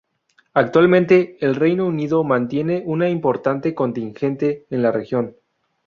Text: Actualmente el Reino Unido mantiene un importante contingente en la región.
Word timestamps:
Actualmente 0.55 1.37
el 1.45 1.53
Reino 1.53 1.85
Unido 1.85 2.23
mantiene 2.23 2.81
un 2.87 3.05
importante 3.07 3.75
contingente 3.75 4.65
en 4.71 4.81
la 4.81 4.91
región. 4.91 5.35